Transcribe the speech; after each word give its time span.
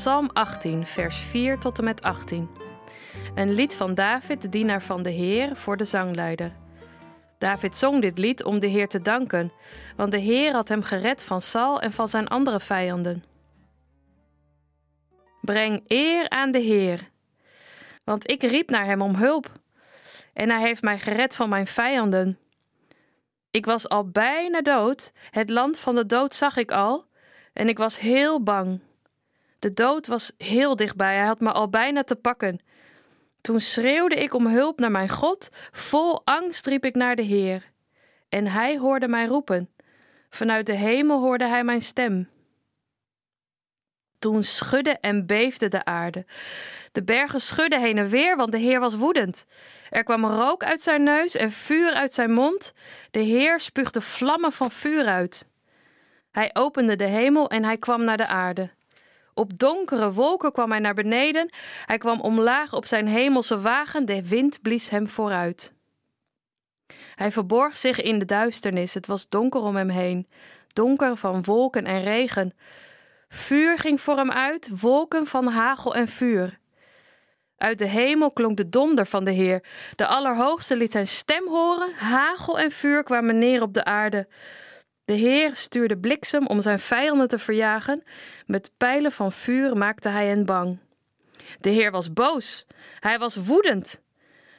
Psalm 0.00 0.30
18, 0.32 0.86
vers 0.86 1.16
4 1.16 1.58
tot 1.58 1.78
en 1.78 1.84
met 1.84 2.02
18. 2.02 2.50
Een 3.34 3.52
lied 3.52 3.74
van 3.74 3.94
David, 3.94 4.42
de 4.42 4.48
dienaar 4.48 4.82
van 4.82 5.02
de 5.02 5.10
Heer, 5.10 5.56
voor 5.56 5.76
de 5.76 5.84
zangleider. 5.84 6.52
David 7.38 7.76
zong 7.76 8.00
dit 8.00 8.18
lied 8.18 8.44
om 8.44 8.60
de 8.60 8.66
Heer 8.66 8.88
te 8.88 9.00
danken, 9.00 9.52
want 9.96 10.10
de 10.12 10.18
Heer 10.18 10.52
had 10.52 10.68
hem 10.68 10.82
gered 10.82 11.24
van 11.24 11.40
Saul 11.40 11.80
en 11.80 11.92
van 11.92 12.08
zijn 12.08 12.28
andere 12.28 12.60
vijanden. 12.60 13.24
Breng 15.40 15.82
eer 15.86 16.28
aan 16.28 16.50
de 16.50 16.58
Heer, 16.58 17.10
want 18.04 18.30
ik 18.30 18.42
riep 18.42 18.70
naar 18.70 18.84
hem 18.84 19.02
om 19.02 19.14
hulp 19.14 19.52
en 20.32 20.50
hij 20.50 20.60
heeft 20.60 20.82
mij 20.82 20.98
gered 20.98 21.36
van 21.36 21.48
mijn 21.48 21.66
vijanden. 21.66 22.38
Ik 23.50 23.66
was 23.66 23.88
al 23.88 24.10
bijna 24.10 24.60
dood, 24.60 25.12
het 25.30 25.50
land 25.50 25.78
van 25.78 25.94
de 25.94 26.06
dood 26.06 26.34
zag 26.34 26.56
ik 26.56 26.72
al, 26.72 27.06
en 27.52 27.68
ik 27.68 27.78
was 27.78 27.98
heel 27.98 28.42
bang. 28.42 28.80
De 29.60 29.72
dood 29.72 30.06
was 30.06 30.32
heel 30.38 30.76
dichtbij, 30.76 31.16
hij 31.16 31.26
had 31.26 31.40
me 31.40 31.52
al 31.52 31.68
bijna 31.68 32.04
te 32.04 32.16
pakken. 32.16 32.60
Toen 33.40 33.60
schreeuwde 33.60 34.14
ik 34.14 34.34
om 34.34 34.46
hulp 34.46 34.78
naar 34.78 34.90
mijn 34.90 35.08
God, 35.08 35.48
vol 35.72 36.22
angst 36.24 36.66
riep 36.66 36.84
ik 36.84 36.94
naar 36.94 37.16
de 37.16 37.22
Heer. 37.22 37.70
En 38.28 38.46
hij 38.46 38.78
hoorde 38.78 39.08
mij 39.08 39.26
roepen. 39.26 39.70
Vanuit 40.30 40.66
de 40.66 40.72
hemel 40.72 41.20
hoorde 41.20 41.46
hij 41.46 41.64
mijn 41.64 41.82
stem. 41.82 42.28
Toen 44.18 44.42
schudde 44.42 44.90
en 44.90 45.26
beefde 45.26 45.68
de 45.68 45.84
aarde. 45.84 46.26
De 46.92 47.02
bergen 47.02 47.40
schudden 47.40 47.80
heen 47.80 47.98
en 47.98 48.08
weer, 48.08 48.36
want 48.36 48.52
de 48.52 48.58
Heer 48.58 48.80
was 48.80 48.94
woedend. 48.94 49.46
Er 49.90 50.04
kwam 50.04 50.24
rook 50.24 50.64
uit 50.64 50.82
zijn 50.82 51.02
neus 51.02 51.36
en 51.36 51.52
vuur 51.52 51.92
uit 51.92 52.12
zijn 52.12 52.32
mond. 52.32 52.72
De 53.10 53.18
Heer 53.18 53.60
spuugde 53.60 54.00
vlammen 54.00 54.52
van 54.52 54.70
vuur 54.70 55.06
uit. 55.06 55.48
Hij 56.30 56.50
opende 56.52 56.96
de 56.96 57.04
hemel 57.04 57.50
en 57.50 57.64
hij 57.64 57.78
kwam 57.78 58.04
naar 58.04 58.16
de 58.16 58.26
aarde. 58.26 58.70
Op 59.34 59.58
donkere 59.58 60.12
wolken 60.12 60.52
kwam 60.52 60.70
hij 60.70 60.80
naar 60.80 60.94
beneden. 60.94 61.50
Hij 61.84 61.98
kwam 61.98 62.20
omlaag 62.20 62.72
op 62.72 62.86
zijn 62.86 63.06
hemelse 63.06 63.60
wagen. 63.60 64.06
De 64.06 64.28
wind 64.28 64.62
blies 64.62 64.90
hem 64.90 65.08
vooruit. 65.08 65.74
Hij 67.14 67.32
verborg 67.32 67.78
zich 67.78 68.00
in 68.00 68.18
de 68.18 68.24
duisternis. 68.24 68.94
Het 68.94 69.06
was 69.06 69.28
donker 69.28 69.60
om 69.60 69.76
hem 69.76 69.88
heen, 69.88 70.28
donker 70.72 71.16
van 71.16 71.44
wolken 71.44 71.84
en 71.84 72.02
regen. 72.02 72.54
Vuur 73.28 73.78
ging 73.78 74.00
voor 74.00 74.16
hem 74.16 74.30
uit, 74.30 74.80
wolken 74.80 75.26
van 75.26 75.46
hagel 75.46 75.94
en 75.94 76.08
vuur. 76.08 76.58
Uit 77.56 77.78
de 77.78 77.86
hemel 77.86 78.30
klonk 78.30 78.56
de 78.56 78.68
donder 78.68 79.06
van 79.06 79.24
de 79.24 79.30
Heer. 79.30 79.64
De 79.96 80.06
Allerhoogste 80.06 80.76
liet 80.76 80.92
zijn 80.92 81.06
stem 81.06 81.48
horen. 81.48 81.92
Hagel 81.94 82.58
en 82.58 82.70
vuur 82.70 83.02
kwamen 83.02 83.38
neer 83.38 83.62
op 83.62 83.74
de 83.74 83.84
aarde. 83.84 84.28
De 85.10 85.16
Heer 85.16 85.56
stuurde 85.56 85.98
bliksem 85.98 86.46
om 86.46 86.60
zijn 86.60 86.78
vijanden 86.78 87.28
te 87.28 87.38
verjagen. 87.38 88.02
Met 88.46 88.70
pijlen 88.76 89.12
van 89.12 89.32
vuur 89.32 89.76
maakte 89.76 90.08
hij 90.08 90.26
hen 90.26 90.44
bang. 90.44 90.78
De 91.60 91.70
Heer 91.70 91.90
was 91.90 92.12
boos. 92.12 92.66
Hij 93.00 93.18
was 93.18 93.36
woedend. 93.36 94.02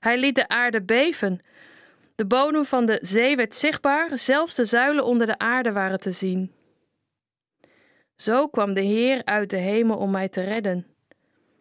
Hij 0.00 0.18
liet 0.18 0.34
de 0.34 0.48
aarde 0.48 0.82
beven. 0.82 1.40
De 2.14 2.26
bodem 2.26 2.64
van 2.64 2.86
de 2.86 2.98
zee 3.00 3.36
werd 3.36 3.54
zichtbaar, 3.54 4.18
zelfs 4.18 4.54
de 4.54 4.64
zuilen 4.64 5.04
onder 5.04 5.26
de 5.26 5.38
aarde 5.38 5.72
waren 5.72 6.00
te 6.00 6.10
zien. 6.10 6.52
Zo 8.16 8.46
kwam 8.48 8.74
de 8.74 8.80
Heer 8.82 9.24
uit 9.24 9.50
de 9.50 9.56
hemel 9.56 9.96
om 9.96 10.10
mij 10.10 10.28
te 10.28 10.42
redden. 10.42 10.86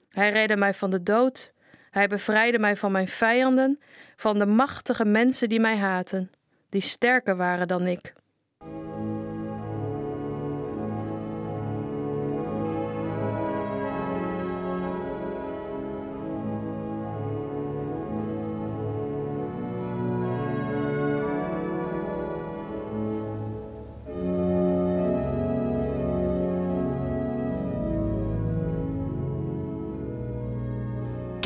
Hij 0.10 0.30
redde 0.30 0.56
mij 0.58 0.74
van 0.74 0.90
de 0.90 1.04
dood. 1.04 1.54
Hij 1.90 2.08
bevrijdde 2.08 2.60
mij 2.60 2.76
van 2.76 2.92
mijn 2.92 3.08
vijanden, 3.08 3.80
van 4.16 4.40
de 4.40 4.46
machtige 4.46 5.06
mensen 5.06 5.50
die 5.50 5.60
mij 5.60 5.78
haten, 5.78 6.32
die 6.70 6.82
sterker 6.82 7.36
waren 7.36 7.68
dan 7.68 7.88
ik. 7.88 8.16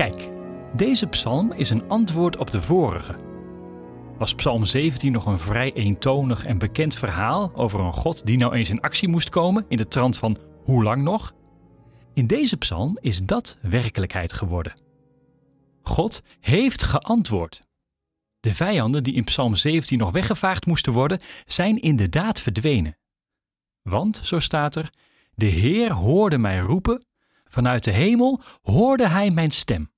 Kijk, 0.02 0.30
deze 0.76 1.08
psalm 1.08 1.52
is 1.52 1.70
een 1.70 1.88
antwoord 1.90 2.38
op 2.38 2.52
de 2.52 2.62
vorige. 2.62 3.16
Was 4.18 4.36
psalm 4.36 4.66
17 4.66 5.12
nog 5.12 5.26
een 5.26 5.38
vrij 5.38 5.74
eentonig 5.74 6.46
en 6.46 6.58
bekend 6.58 6.96
verhaal 6.96 7.52
over 7.56 7.80
een 7.80 7.94
God 7.94 8.26
die 8.26 8.38
nou 8.38 8.54
eens 8.54 8.70
in 8.70 8.82
actie 8.82 9.08
moest 9.08 9.30
komen 9.30 9.66
in 9.68 9.78
de 9.78 9.88
trant 9.88 10.18
van 10.18 10.38
hoe 10.64 10.84
lang 10.84 11.04
nog? 11.04 11.34
In 12.14 12.28
deze 12.28 12.58
psalm 12.58 12.98
is 13.02 13.20
dat 13.24 13.58
werkelijkheid 13.62 14.34
geworden. 14.34 14.82
God 15.82 16.22
heeft 16.40 16.84
geantwoord. 16.84 17.64
De 18.40 18.56
vijanden 18.56 19.04
die 19.04 19.14
in 19.14 19.24
psalm 19.24 19.56
17 19.56 19.98
nog 19.98 20.12
weggevaagd 20.12 20.66
moesten 20.66 20.94
worden, 20.94 21.20
zijn 21.46 21.82
inderdaad 21.82 22.40
verdwenen. 22.40 22.98
Want, 23.82 24.20
zo 24.24 24.40
staat 24.40 24.76
er, 24.76 24.94
de 25.36 25.46
Heer 25.46 25.92
hoorde 25.92 26.38
mij 26.38 26.60
roepen 26.60 27.06
Vanuit 27.52 27.84
de 27.84 27.92
hemel 27.92 28.42
hoorde 28.62 29.08
hij 29.08 29.32
mijn 29.32 29.52
stem. 29.52 29.92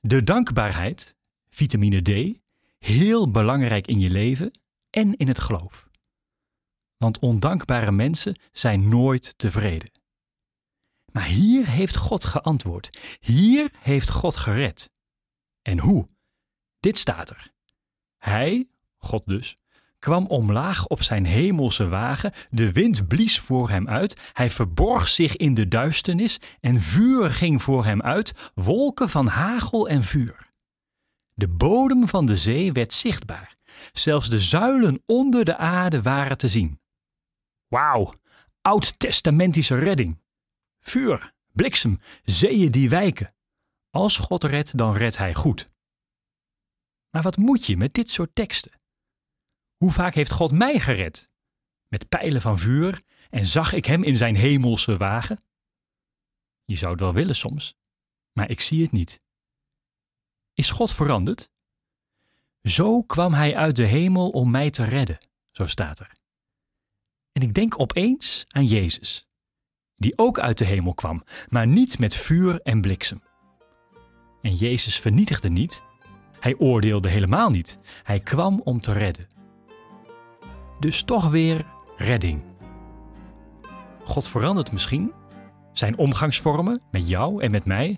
De 0.00 0.24
dankbaarheid, 0.24 1.16
vitamine 1.48 2.00
D, 2.02 2.40
heel 2.78 3.30
belangrijk 3.30 3.86
in 3.86 4.00
je 4.00 4.10
leven 4.10 4.50
en 4.90 5.16
in 5.16 5.28
het 5.28 5.38
geloof. 5.38 5.88
Want 6.96 7.18
ondankbare 7.18 7.92
mensen 7.92 8.40
zijn 8.52 8.88
nooit 8.88 9.38
tevreden. 9.38 9.90
Maar 11.12 11.24
hier 11.24 11.66
heeft 11.66 11.96
God 11.96 12.24
geantwoord. 12.24 13.16
Hier 13.20 13.70
heeft 13.78 14.10
God 14.10 14.36
gered. 14.36 14.90
En 15.62 15.78
hoe? 15.78 16.08
Dit 16.80 16.98
staat 16.98 17.30
er. 17.30 17.52
Hij, 18.16 18.68
God 18.96 19.26
dus, 19.26 19.56
kwam 20.00 20.26
omlaag 20.26 20.86
op 20.86 21.02
zijn 21.02 21.24
hemelse 21.24 21.88
wagen, 21.88 22.32
de 22.50 22.72
wind 22.72 23.08
blies 23.08 23.40
voor 23.40 23.70
hem 23.70 23.88
uit, 23.88 24.30
hij 24.32 24.50
verborg 24.50 25.08
zich 25.08 25.36
in 25.36 25.54
de 25.54 25.68
duisternis 25.68 26.38
en 26.60 26.80
vuur 26.80 27.30
ging 27.30 27.62
voor 27.62 27.84
hem 27.84 28.02
uit, 28.02 28.50
wolken 28.54 29.08
van 29.08 29.26
hagel 29.26 29.88
en 29.88 30.04
vuur. 30.04 30.48
De 31.34 31.48
bodem 31.48 32.08
van 32.08 32.26
de 32.26 32.36
zee 32.36 32.72
werd 32.72 32.92
zichtbaar, 32.92 33.56
zelfs 33.92 34.30
de 34.30 34.38
zuilen 34.38 35.02
onder 35.06 35.44
de 35.44 35.56
aarde 35.56 36.02
waren 36.02 36.38
te 36.38 36.48
zien. 36.48 36.80
Wauw, 37.68 38.14
oud-testamentische 38.62 39.78
redding. 39.78 40.18
Vuur, 40.80 41.32
bliksem, 41.52 42.00
zeeën 42.24 42.70
die 42.70 42.88
wijken. 42.88 43.34
Als 43.90 44.16
God 44.16 44.44
redt, 44.44 44.78
dan 44.78 44.96
redt 44.96 45.16
hij 45.16 45.34
goed. 45.34 45.70
Maar 47.10 47.22
wat 47.22 47.36
moet 47.36 47.66
je 47.66 47.76
met 47.76 47.94
dit 47.94 48.10
soort 48.10 48.34
teksten? 48.34 48.79
Hoe 49.80 49.90
vaak 49.90 50.14
heeft 50.14 50.30
God 50.30 50.52
mij 50.52 50.80
gered? 50.80 51.30
Met 51.88 52.08
pijlen 52.08 52.40
van 52.40 52.58
vuur 52.58 53.02
en 53.30 53.46
zag 53.46 53.72
ik 53.72 53.84
hem 53.84 54.02
in 54.02 54.16
zijn 54.16 54.36
hemelse 54.36 54.96
wagen? 54.96 55.44
Je 56.64 56.76
zou 56.76 56.90
het 56.90 57.00
wel 57.00 57.14
willen 57.14 57.36
soms, 57.36 57.76
maar 58.32 58.50
ik 58.50 58.60
zie 58.60 58.82
het 58.82 58.92
niet. 58.92 59.22
Is 60.54 60.70
God 60.70 60.92
veranderd? 60.92 61.50
Zo 62.62 63.02
kwam 63.02 63.32
hij 63.32 63.56
uit 63.56 63.76
de 63.76 63.84
hemel 63.84 64.30
om 64.30 64.50
mij 64.50 64.70
te 64.70 64.84
redden, 64.84 65.18
zo 65.50 65.66
staat 65.66 65.98
er. 65.98 66.12
En 67.32 67.42
ik 67.42 67.54
denk 67.54 67.80
opeens 67.80 68.44
aan 68.48 68.66
Jezus, 68.66 69.28
die 69.94 70.18
ook 70.18 70.38
uit 70.38 70.58
de 70.58 70.64
hemel 70.64 70.94
kwam, 70.94 71.24
maar 71.48 71.66
niet 71.66 71.98
met 71.98 72.14
vuur 72.14 72.60
en 72.60 72.80
bliksem. 72.80 73.22
En 74.42 74.54
Jezus 74.54 75.00
vernietigde 75.00 75.48
niet, 75.48 75.82
hij 76.40 76.56
oordeelde 76.56 77.08
helemaal 77.08 77.50
niet, 77.50 77.78
hij 78.02 78.20
kwam 78.20 78.60
om 78.60 78.80
te 78.80 78.92
redden 78.92 79.38
dus 80.80 81.02
toch 81.02 81.30
weer 81.30 81.66
redding. 81.96 82.42
God 84.04 84.28
verandert 84.28 84.72
misschien 84.72 85.12
zijn 85.72 85.98
omgangsvormen 85.98 86.80
met 86.90 87.08
jou 87.08 87.42
en 87.42 87.50
met 87.50 87.64
mij, 87.64 87.96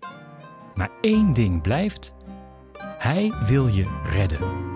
maar 0.74 0.90
één 1.00 1.32
ding 1.32 1.62
blijft: 1.62 2.14
Hij 2.98 3.32
wil 3.44 3.66
je 3.66 4.00
redden. 4.04 4.71